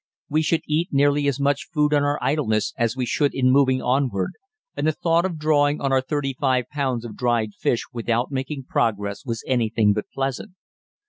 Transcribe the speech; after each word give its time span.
We 0.29 0.41
should 0.41 0.63
eat 0.65 0.87
nearly 0.91 1.27
as 1.27 1.39
much 1.39 1.67
food 1.71 1.93
in 1.93 2.01
our 2.01 2.17
idleness 2.23 2.73
as 2.75 2.95
we 2.97 3.05
should 3.05 3.35
in 3.35 3.51
moving 3.51 3.83
onward, 3.83 4.31
and 4.75 4.87
the 4.87 4.93
thought 4.93 5.25
of 5.25 5.37
drawing 5.37 5.79
on 5.79 5.91
our 5.91 6.01
thirty 6.01 6.33
five 6.33 6.67
pounds 6.71 7.05
of 7.05 7.15
dried 7.15 7.51
fish 7.59 7.83
without 7.93 8.31
making 8.31 8.63
progress 8.63 9.23
was 9.23 9.43
anything 9.45 9.93
but 9.93 10.05
pleasant. 10.11 10.53